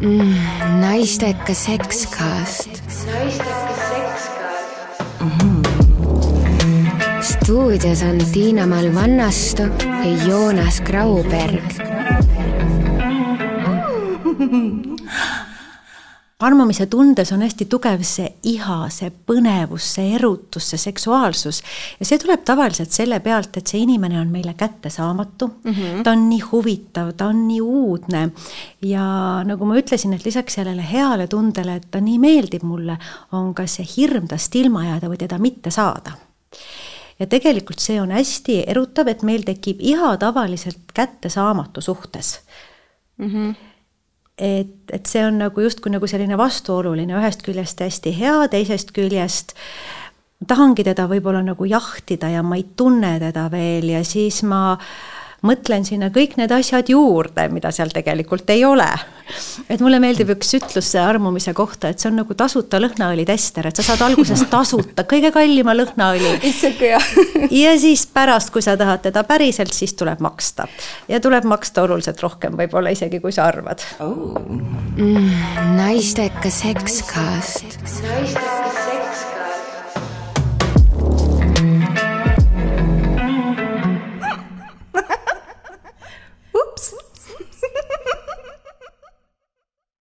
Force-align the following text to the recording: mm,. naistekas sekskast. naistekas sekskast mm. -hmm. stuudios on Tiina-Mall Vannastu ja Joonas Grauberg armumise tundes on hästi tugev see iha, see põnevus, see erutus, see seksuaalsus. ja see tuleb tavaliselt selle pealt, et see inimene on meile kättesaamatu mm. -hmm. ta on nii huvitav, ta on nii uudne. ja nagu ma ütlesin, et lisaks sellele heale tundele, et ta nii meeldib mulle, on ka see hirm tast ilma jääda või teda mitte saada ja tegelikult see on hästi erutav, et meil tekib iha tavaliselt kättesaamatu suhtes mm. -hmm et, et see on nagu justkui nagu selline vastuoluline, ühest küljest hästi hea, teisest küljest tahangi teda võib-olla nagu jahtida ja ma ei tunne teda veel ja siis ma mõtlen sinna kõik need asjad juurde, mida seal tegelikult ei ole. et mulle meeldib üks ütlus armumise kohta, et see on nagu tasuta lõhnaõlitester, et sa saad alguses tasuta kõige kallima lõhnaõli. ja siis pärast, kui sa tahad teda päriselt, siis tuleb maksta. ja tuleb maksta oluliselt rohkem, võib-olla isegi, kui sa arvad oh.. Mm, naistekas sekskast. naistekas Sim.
mm,. 0.00 0.34
naistekas 0.80 1.64
sekskast. 1.64 2.68
naistekas 3.06 3.78
sekskast 3.90 5.20
mm. 5.20 5.30
-hmm. 5.30 7.22
stuudios 7.22 8.02
on 8.02 8.18
Tiina-Mall 8.32 8.94
Vannastu 8.94 9.62
ja 9.62 10.26
Joonas 10.28 10.80
Grauberg 10.80 11.64
armumise 16.40 16.86
tundes 16.86 17.32
on 17.34 17.42
hästi 17.44 17.66
tugev 17.70 18.02
see 18.06 18.28
iha, 18.48 18.78
see 18.92 19.10
põnevus, 19.10 19.86
see 19.96 20.14
erutus, 20.16 20.70
see 20.72 20.80
seksuaalsus. 20.80 21.62
ja 22.00 22.08
see 22.08 22.18
tuleb 22.22 22.44
tavaliselt 22.48 22.92
selle 22.94 23.20
pealt, 23.24 23.56
et 23.56 23.70
see 23.70 23.82
inimene 23.84 24.20
on 24.20 24.32
meile 24.32 24.54
kättesaamatu 24.58 25.48
mm. 25.48 25.72
-hmm. 25.72 26.02
ta 26.04 26.14
on 26.16 26.28
nii 26.30 26.40
huvitav, 26.50 27.12
ta 27.16 27.26
on 27.26 27.46
nii 27.48 27.60
uudne. 27.60 28.30
ja 28.82 29.04
nagu 29.44 29.64
ma 29.64 29.78
ütlesin, 29.78 30.14
et 30.14 30.24
lisaks 30.24 30.54
sellele 30.54 30.84
heale 30.92 31.26
tundele, 31.26 31.76
et 31.76 31.90
ta 31.90 32.00
nii 32.00 32.18
meeldib 32.18 32.62
mulle, 32.62 32.98
on 33.32 33.54
ka 33.54 33.66
see 33.66 33.86
hirm 33.96 34.28
tast 34.28 34.54
ilma 34.54 34.84
jääda 34.84 35.08
või 35.08 35.20
teda 35.20 35.38
mitte 35.38 35.70
saada 35.70 36.16
ja 37.20 37.26
tegelikult 37.26 37.78
see 37.78 38.00
on 38.00 38.10
hästi 38.10 38.64
erutav, 38.66 39.08
et 39.08 39.22
meil 39.22 39.44
tekib 39.44 39.80
iha 39.80 40.16
tavaliselt 40.16 40.94
kättesaamatu 40.94 41.80
suhtes 41.80 42.40
mm. 43.18 43.26
-hmm 43.26 43.54
et, 44.40 44.76
et 44.92 45.06
see 45.06 45.22
on 45.26 45.38
nagu 45.44 45.60
justkui 45.60 45.92
nagu 45.92 46.08
selline 46.08 46.38
vastuoluline, 46.40 47.14
ühest 47.20 47.44
küljest 47.46 47.82
hästi 47.84 48.14
hea, 48.16 48.36
teisest 48.52 48.94
küljest 48.96 49.54
tahangi 50.48 50.84
teda 50.86 51.04
võib-olla 51.10 51.42
nagu 51.44 51.66
jahtida 51.68 52.30
ja 52.32 52.42
ma 52.42 52.56
ei 52.56 52.64
tunne 52.76 53.18
teda 53.20 53.46
veel 53.52 53.90
ja 53.92 54.04
siis 54.06 54.40
ma 54.48 54.78
mõtlen 55.46 55.86
sinna 55.88 56.10
kõik 56.12 56.36
need 56.40 56.52
asjad 56.52 56.90
juurde, 56.92 57.46
mida 57.52 57.72
seal 57.74 57.92
tegelikult 57.94 58.50
ei 58.52 58.64
ole. 58.64 58.88
et 59.70 59.80
mulle 59.80 60.00
meeldib 60.02 60.32
üks 60.34 60.48
ütlus 60.58 60.88
armumise 60.98 61.54
kohta, 61.54 61.90
et 61.90 62.02
see 62.02 62.10
on 62.10 62.18
nagu 62.18 62.34
tasuta 62.34 62.80
lõhnaõlitester, 62.82 63.68
et 63.70 63.78
sa 63.78 63.84
saad 63.86 64.02
alguses 64.08 64.42
tasuta 64.50 65.04
kõige 65.08 65.30
kallima 65.34 65.74
lõhnaõli. 65.78 66.32
ja 67.62 67.74
siis 67.78 68.06
pärast, 68.10 68.50
kui 68.50 68.64
sa 68.64 68.76
tahad 68.80 69.04
teda 69.06 69.22
päriselt, 69.28 69.72
siis 69.76 69.94
tuleb 69.94 70.20
maksta. 70.20 70.66
ja 71.08 71.20
tuleb 71.20 71.46
maksta 71.48 71.86
oluliselt 71.86 72.20
rohkem, 72.20 72.58
võib-olla 72.58 72.92
isegi, 72.94 73.22
kui 73.22 73.32
sa 73.32 73.46
arvad 73.50 73.84
oh.. 74.00 74.36
Mm, 74.96 75.30
naistekas 75.78 76.62
sekskast. 76.64 77.78
naistekas 78.02 78.59
Sim. 87.50 87.70